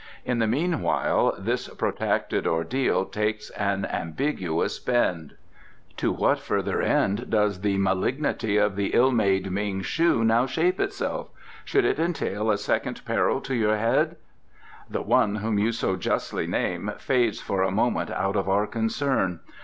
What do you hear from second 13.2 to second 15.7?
to your head" "The one whom